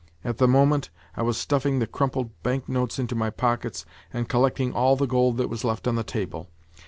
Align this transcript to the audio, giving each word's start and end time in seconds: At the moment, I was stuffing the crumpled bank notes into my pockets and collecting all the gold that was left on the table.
At 0.23 0.39
the 0.39 0.47
moment, 0.47 0.89
I 1.15 1.21
was 1.21 1.37
stuffing 1.37 1.77
the 1.77 1.85
crumpled 1.85 2.31
bank 2.41 2.67
notes 2.67 2.97
into 2.97 3.13
my 3.13 3.29
pockets 3.29 3.85
and 4.11 4.27
collecting 4.27 4.73
all 4.73 4.95
the 4.95 5.05
gold 5.05 5.37
that 5.37 5.47
was 5.47 5.63
left 5.63 5.87
on 5.87 5.93
the 5.93 6.03
table. 6.03 6.49